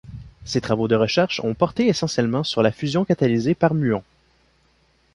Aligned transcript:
Ses 0.45 0.61
travaux 0.61 0.87
de 0.87 0.95
recherche 0.95 1.41
ont 1.43 1.53
porté 1.53 1.85
essentiellement 1.87 2.43
sur 2.43 2.63
la 2.63 2.71
fusion 2.71 3.05
catalysée 3.05 3.53
par 3.53 3.75
muons. 3.75 4.01